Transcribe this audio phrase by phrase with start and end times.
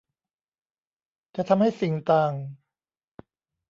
[1.35, 2.33] จะทำให้สิ่งต่าง